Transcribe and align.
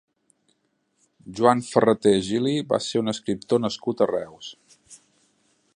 Joan 1.39 1.61
Ferraté 1.67 2.13
Gili 2.29 2.55
va 2.73 2.81
ser 2.85 3.03
un 3.05 3.13
escriptor 3.15 3.65
nascut 3.67 4.01
a 4.01 4.09
Reus. 4.13 4.51